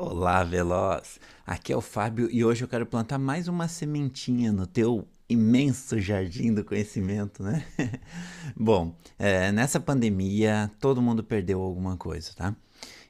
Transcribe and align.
Olá, 0.00 0.44
Veloz! 0.44 1.18
Aqui 1.44 1.72
é 1.72 1.76
o 1.76 1.80
Fábio 1.80 2.28
e 2.30 2.44
hoje 2.44 2.62
eu 2.62 2.68
quero 2.68 2.86
plantar 2.86 3.18
mais 3.18 3.48
uma 3.48 3.66
sementinha 3.66 4.52
no 4.52 4.64
teu 4.64 5.08
imenso 5.28 5.98
jardim 5.98 6.54
do 6.54 6.64
conhecimento, 6.64 7.42
né? 7.42 7.66
Bom, 8.56 8.94
é, 9.18 9.50
nessa 9.50 9.80
pandemia 9.80 10.70
todo 10.78 11.02
mundo 11.02 11.24
perdeu 11.24 11.60
alguma 11.60 11.96
coisa, 11.96 12.32
tá? 12.32 12.54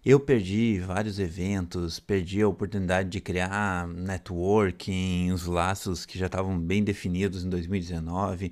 Eu 0.02 0.18
perdi 0.18 0.78
vários 0.78 1.18
eventos, 1.18 2.00
perdi 2.00 2.40
a 2.40 2.48
oportunidade 2.48 3.10
de 3.10 3.20
criar 3.20 3.86
networking, 3.86 5.30
os 5.30 5.44
laços 5.44 6.06
que 6.06 6.18
já 6.18 6.24
estavam 6.24 6.58
bem 6.58 6.82
definidos 6.82 7.44
em 7.44 7.50
2019. 7.50 8.50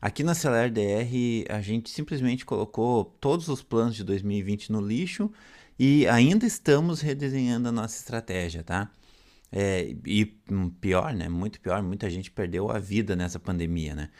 Aqui 0.00 0.24
na 0.24 0.34
Celer 0.34 0.70
DR, 0.70 1.50
a 1.50 1.60
gente 1.60 1.90
simplesmente 1.90 2.46
colocou 2.46 3.04
todos 3.20 3.48
os 3.48 3.62
planos 3.62 3.94
de 3.94 4.04
2020 4.04 4.72
no 4.72 4.80
lixo 4.80 5.30
e 5.78 6.06
ainda 6.06 6.46
estamos 6.46 7.00
redesenhando 7.00 7.68
a 7.68 7.72
nossa 7.72 7.96
estratégia, 7.96 8.62
tá? 8.62 8.90
É, 9.50 9.94
e 10.04 10.26
pior, 10.80 11.14
né? 11.14 11.28
Muito 11.28 11.60
pior, 11.60 11.82
muita 11.82 12.10
gente 12.10 12.30
perdeu 12.30 12.70
a 12.70 12.78
vida 12.78 13.14
nessa 13.14 13.38
pandemia, 13.38 13.94
né? 13.94 14.10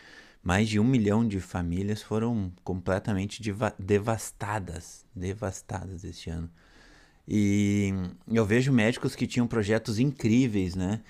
Mais 0.42 0.68
de 0.68 0.78
um 0.78 0.84
milhão 0.84 1.26
de 1.26 1.40
famílias 1.40 2.02
foram 2.02 2.52
completamente 2.62 3.42
devastadas, 3.78 5.04
devastadas 5.14 6.04
este 6.04 6.30
ano. 6.30 6.50
E 7.26 7.92
eu 8.30 8.44
vejo 8.44 8.72
médicos 8.72 9.16
que 9.16 9.26
tinham 9.26 9.46
projetos 9.46 9.98
incríveis, 9.98 10.74
né? 10.74 11.00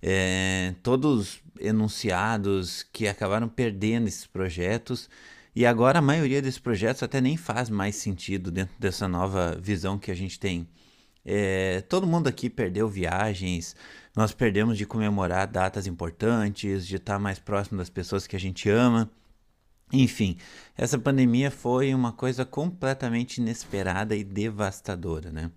É, 0.00 0.74
todos 0.82 1.42
enunciados 1.58 2.82
que 2.92 3.08
acabaram 3.08 3.48
perdendo 3.48 4.06
esses 4.06 4.26
projetos 4.26 5.08
e 5.56 5.64
agora 5.64 6.00
a 6.00 6.02
maioria 6.02 6.42
desses 6.42 6.60
projetos 6.60 7.02
até 7.02 7.18
nem 7.18 7.34
faz 7.34 7.70
mais 7.70 7.96
sentido 7.96 8.50
dentro 8.50 8.74
dessa 8.78 9.08
nova 9.08 9.58
visão 9.58 9.98
que 9.98 10.10
a 10.10 10.14
gente 10.14 10.38
tem. 10.38 10.68
É, 11.24 11.80
todo 11.80 12.06
mundo 12.06 12.28
aqui 12.28 12.50
perdeu 12.50 12.86
viagens, 12.86 13.74
nós 14.14 14.32
perdemos 14.32 14.76
de 14.76 14.84
comemorar 14.84 15.46
datas 15.46 15.86
importantes, 15.86 16.86
de 16.86 16.96
estar 16.96 17.18
mais 17.18 17.38
próximo 17.38 17.78
das 17.78 17.88
pessoas 17.88 18.26
que 18.26 18.36
a 18.36 18.38
gente 18.38 18.68
ama. 18.68 19.10
Enfim, 19.90 20.36
essa 20.76 20.98
pandemia 20.98 21.50
foi 21.50 21.94
uma 21.94 22.12
coisa 22.12 22.44
completamente 22.44 23.38
inesperada 23.38 24.14
e 24.14 24.22
devastadora, 24.22 25.32
né? 25.32 25.50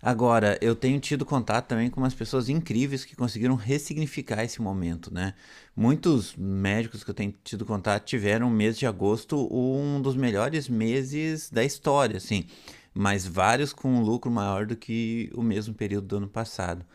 Agora, 0.00 0.56
eu 0.60 0.76
tenho 0.76 1.00
tido 1.00 1.26
contato 1.26 1.66
também 1.66 1.90
com 1.90 2.00
umas 2.00 2.14
pessoas 2.14 2.48
incríveis 2.48 3.04
que 3.04 3.16
conseguiram 3.16 3.56
ressignificar 3.56 4.44
esse 4.44 4.62
momento, 4.62 5.12
né? 5.12 5.34
Muitos 5.74 6.36
médicos 6.36 7.02
que 7.02 7.10
eu 7.10 7.14
tenho 7.14 7.34
tido 7.42 7.66
contato 7.66 8.04
tiveram 8.04 8.46
o 8.46 8.50
mês 8.50 8.78
de 8.78 8.86
agosto 8.86 9.48
um 9.52 10.00
dos 10.00 10.14
melhores 10.14 10.68
meses 10.68 11.50
da 11.50 11.64
história, 11.64 12.16
assim, 12.16 12.46
mas 12.94 13.26
vários 13.26 13.72
com 13.72 13.88
um 13.88 14.00
lucro 14.00 14.30
maior 14.30 14.66
do 14.66 14.76
que 14.76 15.32
o 15.34 15.42
mesmo 15.42 15.74
período 15.74 16.06
do 16.06 16.16
ano 16.18 16.28
passado. 16.28 16.86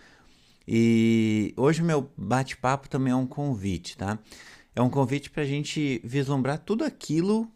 E 0.66 1.54
hoje 1.58 1.82
o 1.82 1.86
meu 1.86 2.10
bate-papo 2.16 2.88
também 2.88 3.12
é 3.12 3.16
um 3.16 3.28
convite, 3.28 3.98
tá? 3.98 4.18
É 4.74 4.82
um 4.82 4.90
convite 4.90 5.30
para 5.30 5.44
a 5.44 5.46
gente 5.46 6.00
vislumbrar 6.06 6.58
tudo 6.60 6.86
aquilo 6.86 7.52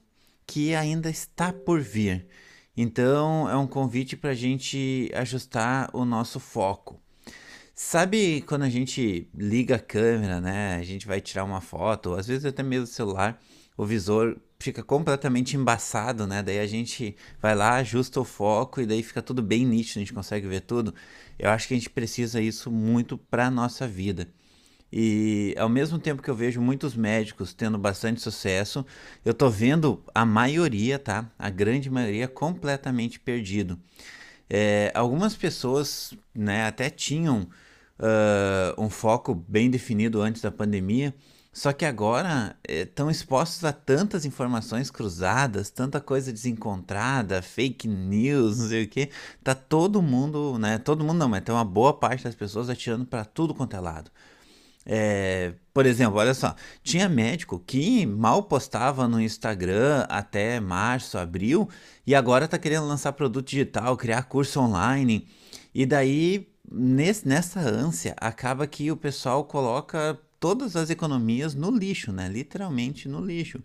que 0.45 0.75
ainda 0.75 1.09
está 1.09 1.53
por 1.53 1.79
vir 1.79 2.27
então, 2.79 3.49
é 3.49 3.57
um 3.57 3.65
convite 3.65 4.15
para 4.15 4.29
a 4.29 4.35
gente 4.35 5.09
ajustar 5.15 5.89
o 5.93 6.05
nosso 6.05 6.39
foco. 6.39 7.01
Sabe 7.73 8.41
quando 8.41 8.63
a 8.63 8.69
gente 8.69 9.27
liga 9.35 9.75
a 9.77 9.79
câmera, 9.79 10.39
né? 10.39 10.75
A 10.75 10.83
gente 10.83 11.07
vai 11.07 11.19
tirar 11.19 11.43
uma 11.43 11.59
foto, 11.59 12.13
às 12.13 12.27
vezes 12.27 12.45
até 12.45 12.61
mesmo 12.61 12.83
o 12.83 12.87
celular, 12.87 13.41
o 13.75 13.83
visor 13.83 14.37
fica 14.59 14.83
completamente 14.83 15.55
embaçado, 15.57 16.27
né? 16.27 16.43
Daí 16.43 16.59
a 16.59 16.67
gente 16.67 17.15
vai 17.41 17.55
lá, 17.55 17.75
ajusta 17.77 18.19
o 18.19 18.23
foco 18.23 18.79
e 18.79 18.85
daí 18.85 19.01
fica 19.01 19.21
tudo 19.23 19.41
bem 19.41 19.65
nítido, 19.65 19.99
a 19.99 20.01
gente 20.01 20.13
consegue 20.13 20.47
ver 20.47 20.61
tudo. 20.61 20.93
Eu 21.37 21.49
acho 21.49 21.67
que 21.67 21.73
a 21.73 21.77
gente 21.77 21.89
precisa 21.89 22.39
isso 22.39 22.71
muito 22.71 23.17
para 23.17 23.49
nossa 23.49 23.87
vida. 23.87 24.27
E 24.91 25.53
ao 25.57 25.67
mesmo 25.67 25.99
tempo 25.99 26.21
que 26.21 26.29
eu 26.29 26.35
vejo 26.35 26.61
muitos 26.61 26.95
médicos 26.95 27.53
tendo 27.53 27.77
bastante 27.77 28.21
sucesso, 28.21 28.85
eu 29.25 29.33
tô 29.33 29.49
vendo 29.49 30.01
a 30.15 30.25
maioria, 30.25 30.97
tá? 30.97 31.29
A 31.37 31.49
grande 31.49 31.89
maioria 31.89 32.27
completamente 32.27 33.19
perdido. 33.19 33.77
É, 34.49 34.91
algumas 34.95 35.35
pessoas, 35.35 36.13
né, 36.33 36.65
até 36.65 36.89
tinham 36.89 37.41
uh, 37.99 38.81
um 38.81 38.89
foco 38.89 39.35
bem 39.35 39.69
definido 39.69 40.21
antes 40.21 40.41
da 40.41 40.51
pandemia, 40.51 41.13
só 41.51 41.73
que 41.73 41.85
agora 41.85 42.55
estão 42.69 43.09
é, 43.09 43.11
expostos 43.11 43.65
a 43.65 43.73
tantas 43.73 44.25
informações 44.25 44.91
cruzadas, 44.91 45.71
tanta 45.71 45.99
coisa 45.99 46.31
desencontrada, 46.31 47.41
fake 47.41 47.87
news, 47.87 48.59
não 48.59 48.67
sei 48.67 48.83
o 48.83 48.87
que. 48.87 49.09
Tá 49.43 49.55
todo 49.55 49.99
mundo, 49.99 50.59
né? 50.59 50.77
Todo 50.77 51.03
mundo 51.03 51.17
não, 51.17 51.27
mas 51.27 51.43
tem 51.43 51.55
uma 51.55 51.65
boa 51.65 51.93
parte 51.93 52.23
das 52.23 52.35
pessoas 52.35 52.69
atirando 52.69 53.05
para 53.07 53.25
tudo 53.25 53.55
quanto 53.55 53.75
é 53.75 53.79
lado. 53.79 54.11
É, 54.89 55.53
por 55.73 55.85
exemplo, 55.85 56.17
olha 56.17 56.33
só, 56.33 56.55
tinha 56.81 57.09
médico 57.09 57.59
que 57.59 58.05
mal 58.05 58.43
postava 58.43 59.05
no 59.05 59.19
Instagram 59.19 60.05
até 60.07 60.61
março, 60.61 61.17
abril, 61.17 61.67
e 62.05 62.15
agora 62.15 62.45
está 62.45 62.57
querendo 62.57 62.87
lançar 62.87 63.11
produto 63.11 63.49
digital, 63.49 63.97
criar 63.97 64.23
curso 64.23 64.61
online. 64.61 65.27
E 65.75 65.85
daí, 65.85 66.47
nesse, 66.71 67.27
nessa 67.27 67.59
ânsia, 67.59 68.15
acaba 68.17 68.65
que 68.65 68.89
o 68.89 68.95
pessoal 68.95 69.43
coloca 69.43 70.17
todas 70.39 70.77
as 70.77 70.89
economias 70.89 71.53
no 71.53 71.69
lixo, 71.69 72.13
né? 72.13 72.29
Literalmente 72.29 73.09
no 73.09 73.19
lixo 73.19 73.61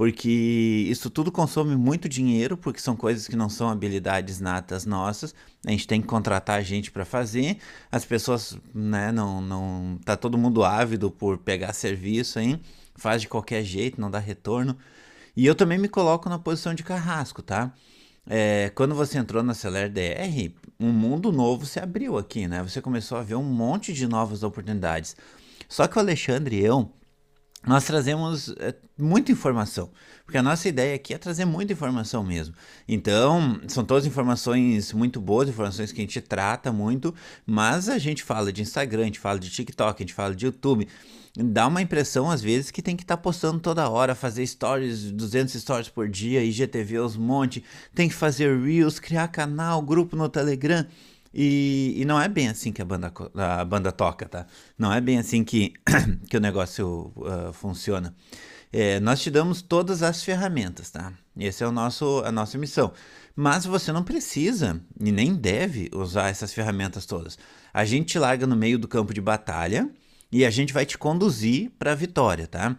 porque 0.00 0.86
isso 0.88 1.10
tudo 1.10 1.30
consome 1.30 1.76
muito 1.76 2.08
dinheiro, 2.08 2.56
porque 2.56 2.80
são 2.80 2.96
coisas 2.96 3.28
que 3.28 3.36
não 3.36 3.50
são 3.50 3.68
habilidades 3.68 4.40
natas 4.40 4.86
nossas. 4.86 5.34
A 5.66 5.70
gente 5.72 5.86
tem 5.86 6.00
que 6.00 6.06
contratar 6.06 6.64
gente 6.64 6.90
para 6.90 7.04
fazer. 7.04 7.58
As 7.92 8.02
pessoas, 8.02 8.56
né, 8.74 9.12
não, 9.12 9.42
não 9.42 9.98
tá 10.02 10.16
todo 10.16 10.38
mundo 10.38 10.64
ávido 10.64 11.10
por 11.10 11.36
pegar 11.36 11.74
serviço 11.74 12.38
aí, 12.38 12.58
faz 12.96 13.20
de 13.20 13.28
qualquer 13.28 13.62
jeito, 13.62 14.00
não 14.00 14.10
dá 14.10 14.18
retorno. 14.18 14.74
E 15.36 15.44
eu 15.44 15.54
também 15.54 15.76
me 15.76 15.86
coloco 15.86 16.30
na 16.30 16.38
posição 16.38 16.72
de 16.72 16.82
carrasco, 16.82 17.42
tá? 17.42 17.70
É, 18.26 18.72
quando 18.74 18.94
você 18.94 19.18
entrou 19.18 19.42
na 19.42 19.52
Celer 19.52 19.90
DR, 19.90 20.50
um 20.80 20.92
mundo 20.92 21.30
novo 21.30 21.66
se 21.66 21.78
abriu 21.78 22.16
aqui, 22.16 22.48
né? 22.48 22.62
Você 22.62 22.80
começou 22.80 23.18
a 23.18 23.22
ver 23.22 23.34
um 23.34 23.44
monte 23.44 23.92
de 23.92 24.06
novas 24.06 24.42
oportunidades. 24.42 25.14
Só 25.68 25.86
que 25.86 25.98
o 25.98 26.00
Alexandre 26.00 26.56
e 26.56 26.64
eu, 26.64 26.90
nós 27.66 27.84
trazemos 27.84 28.54
é, 28.58 28.74
muita 28.96 29.30
informação, 29.30 29.90
porque 30.24 30.38
a 30.38 30.42
nossa 30.42 30.66
ideia 30.66 30.94
aqui 30.94 31.12
é 31.12 31.18
trazer 31.18 31.44
muita 31.44 31.74
informação 31.74 32.24
mesmo. 32.24 32.54
Então, 32.88 33.60
são 33.68 33.84
todas 33.84 34.06
informações 34.06 34.92
muito 34.94 35.20
boas, 35.20 35.48
informações 35.48 35.92
que 35.92 36.00
a 36.00 36.02
gente 36.02 36.20
trata 36.22 36.72
muito, 36.72 37.14
mas 37.44 37.88
a 37.88 37.98
gente 37.98 38.22
fala 38.22 38.50
de 38.50 38.62
Instagram, 38.62 39.02
a 39.02 39.06
gente 39.06 39.18
fala 39.18 39.38
de 39.38 39.50
TikTok, 39.50 40.02
a 40.02 40.06
gente 40.06 40.14
fala 40.14 40.34
de 40.34 40.46
YouTube. 40.46 40.88
Dá 41.36 41.66
uma 41.66 41.82
impressão, 41.82 42.30
às 42.30 42.40
vezes, 42.40 42.70
que 42.70 42.82
tem 42.82 42.96
que 42.96 43.04
estar 43.04 43.16
tá 43.16 43.22
postando 43.22 43.60
toda 43.60 43.88
hora, 43.88 44.14
fazer 44.14 44.44
stories, 44.46 45.12
200 45.12 45.54
stories 45.54 45.88
por 45.88 46.08
dia, 46.08 46.42
IGTV 46.42 46.98
os 46.98 47.16
monte, 47.16 47.62
tem 47.94 48.08
que 48.08 48.14
fazer 48.14 48.58
Reels, 48.58 48.98
criar 48.98 49.28
canal, 49.28 49.82
grupo 49.82 50.16
no 50.16 50.28
Telegram. 50.28 50.84
E, 51.32 51.94
e, 51.96 52.04
não 52.04 52.20
é 52.20 52.28
bem 52.28 52.48
assim 52.48 52.72
que 52.72 52.82
a 52.82 52.84
banda, 52.84 53.12
a 53.34 53.64
banda 53.64 53.92
toca, 53.92 54.28
tá? 54.28 54.46
Não 54.76 54.92
é 54.92 55.00
bem 55.00 55.18
assim 55.18 55.44
que, 55.44 55.72
que 56.28 56.36
o 56.36 56.40
negócio 56.40 57.12
uh, 57.16 57.52
funciona. 57.52 58.14
É, 58.72 59.00
nós 59.00 59.20
te 59.20 59.30
damos 59.30 59.62
todas 59.62 60.02
as 60.02 60.22
ferramentas, 60.22 60.90
tá? 60.90 61.12
Essa 61.38 61.64
é 61.64 61.68
o 61.68 61.72
nosso, 61.72 62.22
a 62.24 62.32
nossa 62.32 62.58
missão. 62.58 62.92
Mas 63.34 63.64
você 63.64 63.92
não 63.92 64.02
precisa 64.02 64.80
e 64.98 65.10
nem 65.10 65.34
deve 65.34 65.90
usar 65.94 66.28
essas 66.28 66.52
ferramentas 66.52 67.06
todas. 67.06 67.38
A 67.72 67.84
gente 67.84 68.08
te 68.08 68.18
larga 68.18 68.46
no 68.46 68.56
meio 68.56 68.78
do 68.78 68.88
campo 68.88 69.14
de 69.14 69.20
batalha 69.20 69.88
e 70.30 70.44
a 70.44 70.50
gente 70.50 70.72
vai 70.72 70.84
te 70.84 70.98
conduzir 70.98 71.70
para 71.78 71.92
a 71.92 71.96
vitória, 71.96 72.46
tá? 72.46 72.76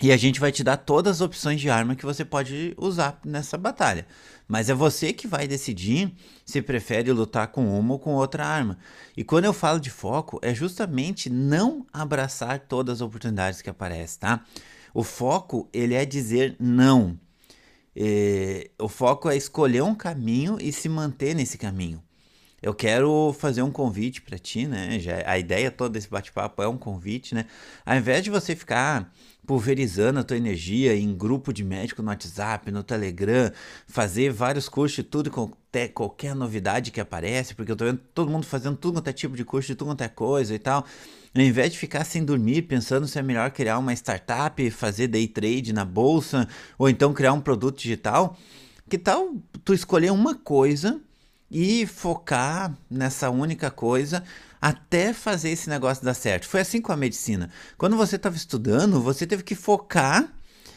E 0.00 0.12
a 0.12 0.16
gente 0.16 0.38
vai 0.38 0.52
te 0.52 0.62
dar 0.62 0.76
todas 0.76 1.16
as 1.16 1.20
opções 1.20 1.60
de 1.60 1.68
arma 1.68 1.96
que 1.96 2.06
você 2.06 2.24
pode 2.24 2.72
usar 2.76 3.20
nessa 3.24 3.58
batalha. 3.58 4.06
Mas 4.46 4.70
é 4.70 4.74
você 4.74 5.12
que 5.12 5.26
vai 5.26 5.48
decidir 5.48 6.14
se 6.44 6.62
prefere 6.62 7.12
lutar 7.12 7.48
com 7.48 7.78
uma 7.78 7.94
ou 7.94 7.98
com 7.98 8.14
outra 8.14 8.46
arma. 8.46 8.78
E 9.16 9.24
quando 9.24 9.46
eu 9.46 9.52
falo 9.52 9.80
de 9.80 9.90
foco, 9.90 10.38
é 10.40 10.54
justamente 10.54 11.28
não 11.28 11.84
abraçar 11.92 12.60
todas 12.60 12.94
as 12.94 13.00
oportunidades 13.00 13.60
que 13.60 13.68
aparecem, 13.68 14.20
tá? 14.20 14.44
O 14.94 15.02
foco, 15.02 15.68
ele 15.72 15.94
é 15.94 16.04
dizer 16.04 16.56
não. 16.60 17.18
É, 17.94 18.70
o 18.78 18.88
foco 18.88 19.28
é 19.28 19.36
escolher 19.36 19.82
um 19.82 19.94
caminho 19.94 20.56
e 20.60 20.72
se 20.72 20.88
manter 20.88 21.34
nesse 21.34 21.58
caminho. 21.58 22.00
Eu 22.60 22.74
quero 22.74 23.34
fazer 23.38 23.62
um 23.62 23.70
convite 23.70 24.20
para 24.20 24.36
ti, 24.36 24.66
né? 24.66 24.98
Já, 24.98 25.22
a 25.24 25.38
ideia 25.38 25.70
toda 25.70 25.90
desse 25.90 26.08
bate-papo 26.08 26.60
é 26.60 26.68
um 26.68 26.76
convite, 26.76 27.34
né? 27.34 27.46
Ao 27.86 27.96
invés 27.96 28.24
de 28.24 28.30
você 28.30 28.56
ficar 28.56 29.12
pulverizando 29.46 30.18
a 30.20 30.24
tua 30.24 30.36
energia 30.36 30.94
em 30.94 31.16
grupo 31.16 31.52
de 31.52 31.64
médico 31.64 32.02
no 32.02 32.08
WhatsApp, 32.08 32.70
no 32.70 32.82
Telegram, 32.82 33.50
fazer 33.86 34.30
vários 34.30 34.68
cursos 34.68 34.96
de 34.96 35.02
tudo 35.04 35.30
qualquer 35.94 36.34
novidade 36.34 36.90
que 36.90 37.00
aparece, 37.00 37.54
porque 37.54 37.72
eu 37.72 37.76
tô 37.76 37.84
vendo 37.84 38.00
todo 38.12 38.30
mundo 38.30 38.44
fazendo 38.44 38.76
tudo 38.76 38.94
quanto 38.94 39.08
é 39.08 39.12
tipo 39.12 39.36
de 39.36 39.44
curso, 39.44 39.68
de 39.68 39.74
tudo 39.74 39.88
quanto 39.88 40.02
é 40.02 40.08
coisa 40.08 40.54
e 40.54 40.58
tal. 40.58 40.84
Ao 41.34 41.42
invés 41.42 41.72
de 41.72 41.78
ficar 41.78 42.04
sem 42.04 42.24
dormir 42.24 42.62
pensando 42.62 43.06
se 43.06 43.18
é 43.18 43.22
melhor 43.22 43.50
criar 43.52 43.78
uma 43.78 43.92
startup, 43.94 44.70
fazer 44.70 45.06
day 45.06 45.28
trade 45.28 45.72
na 45.72 45.84
bolsa, 45.84 46.48
ou 46.76 46.88
então 46.88 47.14
criar 47.14 47.32
um 47.32 47.40
produto 47.40 47.78
digital, 47.78 48.36
que 48.90 48.98
tal 48.98 49.34
tu 49.64 49.72
escolher 49.72 50.10
uma 50.10 50.34
coisa 50.34 51.00
e 51.50 51.86
focar 51.86 52.76
nessa 52.90 53.30
única 53.30 53.70
coisa 53.70 54.22
até 54.60 55.12
fazer 55.12 55.50
esse 55.50 55.68
negócio 55.68 56.04
dar 56.04 56.14
certo. 56.14 56.48
Foi 56.48 56.60
assim 56.60 56.80
com 56.80 56.92
a 56.92 56.96
medicina. 56.96 57.50
Quando 57.76 57.96
você 57.96 58.16
estava 58.16 58.36
estudando, 58.36 59.00
você 59.00 59.26
teve 59.26 59.42
que 59.42 59.54
focar 59.54 60.32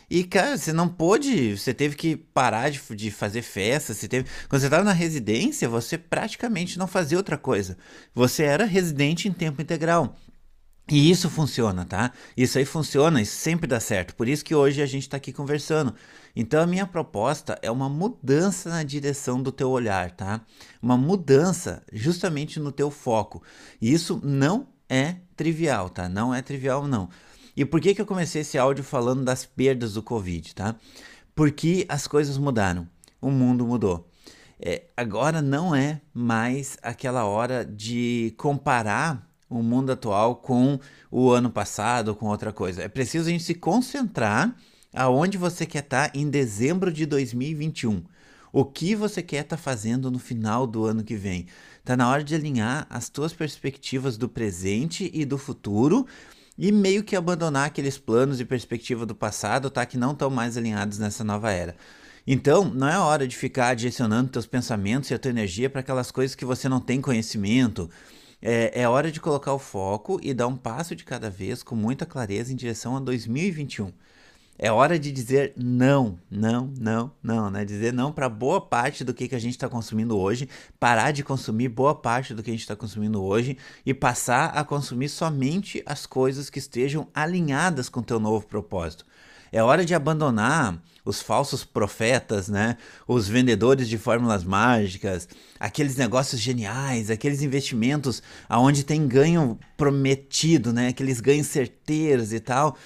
e, 0.10 0.26
cara, 0.26 0.58
você 0.58 0.74
não 0.74 0.90
pôde, 0.90 1.58
você 1.58 1.74
teve 1.74 1.96
que 1.96 2.18
parar 2.18 2.70
de, 2.70 2.82
de 2.96 3.10
fazer 3.10 3.42
festa, 3.42 3.94
você 3.94 4.10
teve... 4.10 4.30
Quando 4.50 4.60
você 4.60 4.68
estava 4.68 4.84
na 4.84 4.92
residência, 4.92 5.70
você 5.70 5.98
praticamente 5.98 6.78
não 6.78 6.86
fazia 6.86 7.18
outra 7.18 7.38
coisa. 7.38 7.78
Você 8.14 8.44
era 8.44 8.66
residente 8.66 9.30
em 9.30 9.32
tempo 9.32 9.62
integral. 9.62 10.18
E 10.92 11.10
isso 11.10 11.30
funciona, 11.30 11.86
tá? 11.86 12.12
Isso 12.36 12.58
aí 12.58 12.66
funciona 12.66 13.22
e 13.22 13.26
sempre 13.26 13.66
dá 13.66 13.80
certo. 13.80 14.14
Por 14.14 14.28
isso 14.28 14.44
que 14.44 14.54
hoje 14.54 14.82
a 14.82 14.86
gente 14.86 15.04
está 15.04 15.16
aqui 15.16 15.32
conversando. 15.32 15.96
Então 16.36 16.62
a 16.62 16.68
minha 16.68 16.86
proposta 16.86 17.58
é 17.62 17.72
uma 17.72 17.88
mudança 17.88 18.70
na 18.70 18.84
direção 18.84 19.42
do 19.42 19.54
teu 19.54 19.70
olhar, 19.70 20.12
tá? 20.12 20.42
Uma 20.82 20.98
mudança 20.98 21.82
justamente 21.94 22.60
no 22.60 22.74
teu 22.74 22.92
foco. 22.92 23.42
E 23.82 23.94
isso 23.94 24.20
não 24.22 24.68
é 24.90 25.16
trivial, 25.38 25.90
tá? 25.90 26.10
Não 26.10 26.36
é 26.36 26.42
trivial, 26.42 26.86
não. 26.86 27.08
E 27.56 27.64
por 27.64 27.80
que, 27.80 27.96
que 27.96 28.02
eu 28.02 28.06
comecei 28.06 28.42
esse 28.42 28.58
áudio 28.58 28.84
falando 28.84 29.24
das 29.24 29.46
perdas 29.46 29.94
do 29.94 30.04
Covid, 30.04 30.54
tá? 30.54 30.76
Porque 31.34 31.86
as 31.88 32.06
coisas 32.06 32.38
mudaram, 32.38 32.86
o 33.22 33.32
mundo 33.32 33.66
mudou. 33.66 34.10
É, 34.60 34.84
agora 34.98 35.42
não 35.42 35.74
é 35.74 36.02
mais 36.14 36.78
aquela 36.84 37.24
hora 37.24 37.66
de 37.66 38.34
comparar 38.38 39.31
o 39.52 39.62
mundo 39.62 39.92
atual 39.92 40.38
com 40.38 40.80
o 41.12 41.30
ano 41.30 41.50
passado, 41.50 42.16
com 42.16 42.28
outra 42.28 42.54
coisa. 42.54 42.82
É 42.82 42.88
preciso 42.88 43.28
a 43.28 43.32
gente 43.32 43.44
se 43.44 43.54
concentrar 43.54 44.56
aonde 44.94 45.38
você 45.38 45.66
quer 45.66 45.84
estar 45.84 46.12
em 46.16 46.30
dezembro 46.30 46.92
de 46.92 47.06
2021. 47.06 48.04
O 48.54 48.66
que 48.66 48.96
você 48.96 49.22
quer 49.22 49.44
estar 49.44 49.58
fazendo 49.58 50.10
no 50.10 50.20
final 50.20 50.66
do 50.66 50.86
ano 50.86 51.04
que 51.04 51.16
vem? 51.16 51.46
Está 51.80 51.96
na 51.96 52.10
hora 52.10 52.24
de 52.24 52.36
alinhar 52.36 52.86
as 52.90 53.10
tuas 53.10 53.34
perspectivas 53.34 54.18
do 54.18 54.28
presente 54.28 55.10
e 55.14 55.24
do 55.24 55.38
futuro 55.38 56.06
e 56.58 56.72
meio 56.72 57.04
que 57.04 57.16
abandonar 57.16 57.68
aqueles 57.68 57.98
planos 57.98 58.40
e 58.40 58.46
perspectiva 58.46 59.06
do 59.06 59.16
passado, 59.16 59.70
tá? 59.70 59.86
Que 59.86 59.98
não 59.98 60.12
estão 60.12 60.30
mais 60.30 60.58
alinhados 60.58 61.00
nessa 61.00 61.24
nova 61.24 61.52
era. 61.52 61.76
Então, 62.28 62.66
não 62.66 62.88
é 62.88 63.00
hora 63.00 63.28
de 63.28 63.36
ficar 63.36 63.74
direcionando 63.74 64.30
teus 64.30 64.46
pensamentos 64.46 65.10
e 65.10 65.14
a 65.14 65.20
tua 65.20 65.32
energia 65.32 65.70
para 65.70 65.80
aquelas 65.82 66.12
coisas 66.12 66.36
que 66.36 66.46
você 66.46 66.70
não 66.70 66.80
tem 66.80 67.02
conhecimento. 67.02 67.90
É, 68.42 68.82
é 68.82 68.90
hora 68.90 69.12
de 69.12 69.20
colocar 69.20 69.54
o 69.54 69.60
foco 69.60 70.20
e 70.24 70.34
dar 70.34 70.48
um 70.48 70.58
passo 70.58 70.96
de 70.96 71.04
cada 71.04 71.30
vez 71.30 71.62
com 71.62 71.76
muita 71.76 72.06
clareza 72.06 72.52
em 72.52 72.56
direção 72.56 72.98
a 72.98 73.00
2021. 73.00 73.92
É 74.64 74.72
hora 74.72 75.00
de 75.00 75.12
dizer 75.12 75.54
não, 75.58 76.20
não, 76.30 76.72
não, 76.80 77.12
não, 77.24 77.50
né? 77.50 77.66
Dizer 77.66 77.92
não 77.92 78.12
para 78.12 78.30
boa 78.30 78.62
parte 78.62 79.04
do 79.04 79.14
que, 79.14 79.28
que 79.28 79.34
a 79.34 79.40
gente 79.40 79.54
está 79.54 79.68
consumindo 79.68 80.16
hoje, 80.18 80.48
parar 80.80 81.12
de 81.12 81.24
consumir 81.24 81.70
boa 81.70 81.96
parte 81.96 82.36
do 82.36 82.44
que 82.44 82.52
a 82.52 82.54
gente 82.54 82.62
está 82.62 82.76
consumindo 82.76 83.24
hoje 83.24 83.58
e 83.84 83.92
passar 83.92 84.50
a 84.50 84.64
consumir 84.64 85.10
somente 85.10 85.82
as 85.84 86.06
coisas 86.06 86.50
que 86.50 86.60
estejam 86.60 87.08
alinhadas 87.12 87.90
com 87.90 88.02
o 88.02 88.04
teu 88.04 88.20
novo 88.20 88.46
propósito. 88.46 89.04
É 89.52 89.62
hora 89.62 89.84
de 89.84 89.94
abandonar 89.94 90.82
os 91.04 91.22
falsos 91.22 91.64
profetas, 91.64 92.48
né? 92.48 92.78
Os 93.08 93.28
vendedores 93.28 93.90
de 93.90 93.98
fórmulas 93.98 94.44
mágicas, 94.44 95.28
aqueles 95.60 95.98
negócios 95.98 96.40
geniais, 96.40 97.10
aqueles 97.10 97.42
investimentos 97.42 98.22
aonde 98.48 98.84
tem 98.84 99.08
ganho 99.08 99.60
prometido, 99.76 100.72
né? 100.72 100.90
Aqueles 100.90 101.20
ganhos 101.20 101.48
certeiros 101.48 102.32
e 102.32 102.40
tal. 102.40 102.78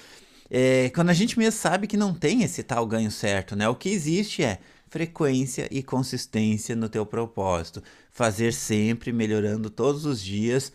É, 0.50 0.90
quando 0.94 1.10
a 1.10 1.14
gente 1.14 1.38
mesmo 1.38 1.60
sabe 1.60 1.86
que 1.86 1.96
não 1.96 2.14
tem 2.14 2.42
esse 2.42 2.62
tal 2.62 2.86
ganho 2.86 3.10
certo, 3.10 3.54
né? 3.54 3.68
O 3.68 3.74
que 3.74 3.90
existe 3.90 4.42
é 4.42 4.58
frequência 4.88 5.68
e 5.70 5.82
consistência 5.82 6.74
no 6.74 6.88
teu 6.88 7.04
propósito. 7.04 7.82
Fazer 8.10 8.52
sempre, 8.52 9.12
melhorando 9.12 9.68
todos 9.68 10.04
os 10.06 10.22
dias 10.22 10.72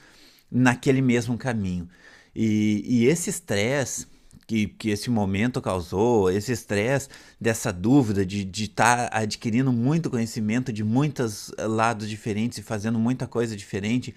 naquele 0.50 1.02
mesmo 1.02 1.38
caminho. 1.38 1.90
E, 2.36 2.84
e 2.86 3.06
esse 3.08 3.30
estresse 3.30 4.08
que, 4.52 4.68
que 4.68 4.90
esse 4.90 5.10
momento 5.10 5.62
causou, 5.62 6.30
esse 6.30 6.52
estresse 6.52 7.08
dessa 7.40 7.72
dúvida 7.72 8.26
de 8.26 8.46
estar 8.64 9.10
tá 9.10 9.20
adquirindo 9.20 9.72
muito 9.72 10.10
conhecimento 10.10 10.74
de 10.74 10.84
muitos 10.84 11.54
lados 11.58 12.10
diferentes 12.10 12.58
e 12.58 12.62
fazendo 12.62 13.00
muita 13.00 13.26
coisa 13.26 13.56
diferente 13.56 14.14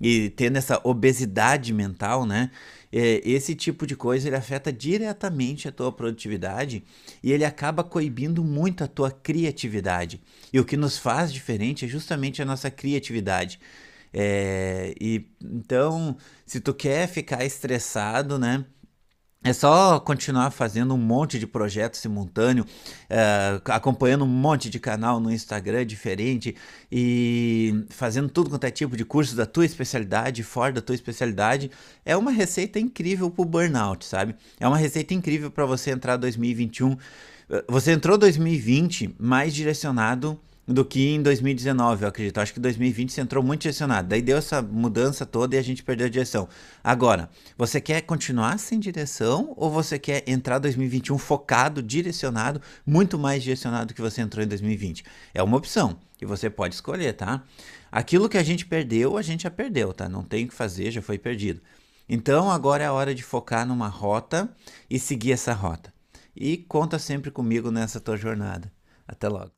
e 0.00 0.30
tendo 0.30 0.56
essa 0.56 0.80
obesidade 0.82 1.74
mental, 1.74 2.24
né? 2.24 2.50
É, 2.90 3.20
esse 3.28 3.54
tipo 3.54 3.86
de 3.86 3.94
coisa 3.94 4.26
ele 4.26 4.36
afeta 4.36 4.72
diretamente 4.72 5.68
a 5.68 5.72
tua 5.72 5.92
produtividade 5.92 6.82
e 7.22 7.30
ele 7.30 7.44
acaba 7.44 7.84
coibindo 7.84 8.42
muito 8.42 8.82
a 8.84 8.86
tua 8.86 9.10
criatividade. 9.10 10.18
E 10.50 10.58
o 10.58 10.64
que 10.64 10.78
nos 10.78 10.96
faz 10.96 11.30
diferente 11.30 11.84
é 11.84 11.88
justamente 11.88 12.40
a 12.40 12.44
nossa 12.46 12.70
criatividade. 12.70 13.60
É, 14.14 14.94
e 14.98 15.26
então, 15.42 16.16
se 16.46 16.58
tu 16.60 16.72
quer 16.72 17.06
ficar 17.06 17.44
estressado, 17.44 18.38
né? 18.38 18.64
É 19.46 19.52
só 19.52 20.00
continuar 20.00 20.50
fazendo 20.50 20.94
um 20.94 20.98
monte 20.98 21.38
de 21.38 21.46
projetos 21.46 22.00
simultâneo, 22.00 22.64
uh, 22.64 23.60
acompanhando 23.70 24.24
um 24.24 24.26
monte 24.26 24.70
de 24.70 24.80
canal 24.80 25.20
no 25.20 25.30
Instagram 25.30 25.84
diferente 25.84 26.56
e 26.90 27.84
fazendo 27.90 28.30
tudo 28.30 28.48
quanto 28.48 28.64
é 28.64 28.70
tipo 28.70 28.96
de 28.96 29.04
curso 29.04 29.36
da 29.36 29.44
tua 29.44 29.66
especialidade, 29.66 30.42
fora 30.42 30.72
da 30.72 30.80
tua 30.80 30.94
especialidade. 30.94 31.70
É 32.06 32.16
uma 32.16 32.30
receita 32.30 32.80
incrível 32.80 33.30
para 33.30 33.42
o 33.42 33.44
burnout, 33.44 34.06
sabe? 34.06 34.34
É 34.58 34.66
uma 34.66 34.78
receita 34.78 35.12
incrível 35.12 35.50
para 35.50 35.66
você 35.66 35.90
entrar 35.90 36.16
2021. 36.16 36.96
Eh, 37.50 37.64
você 37.68 37.92
entrou 37.92 38.16
2020 38.16 39.14
mais 39.18 39.54
direcionado 39.54 40.40
do 40.66 40.84
que 40.84 41.14
em 41.14 41.22
2019, 41.22 42.04
eu 42.04 42.08
acredito. 42.08 42.38
Acho 42.38 42.54
que 42.54 42.60
2020 42.60 43.12
você 43.12 43.20
entrou 43.20 43.42
muito 43.42 43.62
direcionado. 43.62 44.08
Daí 44.08 44.22
deu 44.22 44.38
essa 44.38 44.62
mudança 44.62 45.26
toda 45.26 45.54
e 45.54 45.58
a 45.58 45.62
gente 45.62 45.82
perdeu 45.82 46.06
a 46.06 46.10
direção. 46.10 46.48
Agora, 46.82 47.28
você 47.56 47.80
quer 47.80 48.00
continuar 48.02 48.58
sem 48.58 48.80
direção 48.80 49.52
ou 49.56 49.70
você 49.70 49.98
quer 49.98 50.24
entrar 50.26 50.58
2021 50.58 51.18
focado, 51.18 51.82
direcionado, 51.82 52.60
muito 52.86 53.18
mais 53.18 53.42
direcionado 53.42 53.86
do 53.86 53.94
que 53.94 54.00
você 54.00 54.22
entrou 54.22 54.44
em 54.44 54.48
2020? 54.48 55.04
É 55.34 55.42
uma 55.42 55.56
opção 55.56 55.98
que 56.16 56.24
você 56.24 56.48
pode 56.48 56.74
escolher, 56.74 57.12
tá? 57.12 57.42
Aquilo 57.92 58.28
que 58.28 58.38
a 58.38 58.42
gente 58.42 58.64
perdeu, 58.64 59.16
a 59.16 59.22
gente 59.22 59.42
já 59.42 59.50
perdeu, 59.50 59.92
tá? 59.92 60.08
Não 60.08 60.24
tem 60.24 60.46
o 60.46 60.48
que 60.48 60.54
fazer, 60.54 60.90
já 60.90 61.02
foi 61.02 61.18
perdido. 61.18 61.60
Então 62.08 62.50
agora 62.50 62.84
é 62.84 62.86
a 62.86 62.92
hora 62.92 63.14
de 63.14 63.22
focar 63.22 63.66
numa 63.66 63.88
rota 63.88 64.48
e 64.90 64.98
seguir 64.98 65.32
essa 65.32 65.52
rota. 65.52 65.92
E 66.34 66.56
conta 66.56 66.98
sempre 66.98 67.30
comigo 67.30 67.70
nessa 67.70 68.00
tua 68.00 68.16
jornada. 68.16 68.72
Até 69.06 69.28
logo. 69.28 69.52